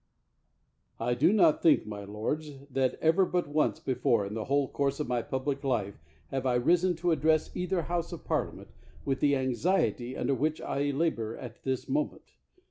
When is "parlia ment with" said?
8.25-9.19